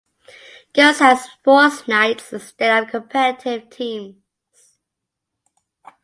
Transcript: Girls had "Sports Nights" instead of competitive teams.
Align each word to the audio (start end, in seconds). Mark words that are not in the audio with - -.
Girls 0.73 0.97
had 0.97 1.17
"Sports 1.17 1.87
Nights" 1.87 2.33
instead 2.33 2.83
of 2.85 2.89
competitive 2.89 3.69
teams. 3.69 4.15